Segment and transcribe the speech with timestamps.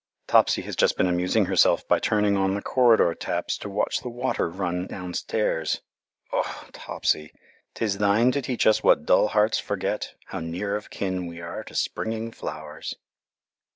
[0.25, 4.09] Topsy has just been amusing herself by turning on the corridor taps to watch the
[4.09, 5.81] water run downstairs!
[6.33, 6.65] Oh!
[6.73, 7.31] Topsy,
[7.75, 11.63] "'Tis thine to teach us what dull hearts forget How near of kin we are
[11.65, 12.95] to springing flowers."